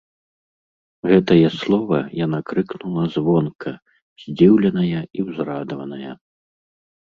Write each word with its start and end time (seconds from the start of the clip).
Гэтае 1.11 1.47
слова 1.59 1.99
яна 2.25 2.39
крыкнула 2.49 3.03
звонка, 3.17 3.75
здзіўленая 4.25 4.99
і 5.05 5.19
ўзрадаваная. 5.29 6.13